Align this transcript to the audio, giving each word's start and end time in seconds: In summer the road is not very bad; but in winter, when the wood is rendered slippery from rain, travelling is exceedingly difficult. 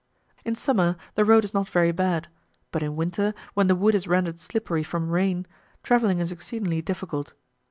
In 0.43 0.55
summer 0.55 0.95
the 1.13 1.23
road 1.23 1.43
is 1.45 1.53
not 1.53 1.69
very 1.69 1.91
bad; 1.91 2.27
but 2.71 2.81
in 2.81 2.95
winter, 2.95 3.35
when 3.53 3.67
the 3.67 3.75
wood 3.75 3.93
is 3.93 4.07
rendered 4.07 4.39
slippery 4.39 4.81
from 4.81 5.11
rain, 5.11 5.45
travelling 5.83 6.17
is 6.17 6.31
exceedingly 6.31 6.81
difficult. 6.81 7.33